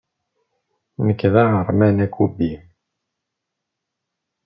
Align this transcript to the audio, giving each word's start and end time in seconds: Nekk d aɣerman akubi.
Nekk 1.07 1.21
d 1.33 1.35
aɣerman 1.41 1.97
akubi. 2.05 2.51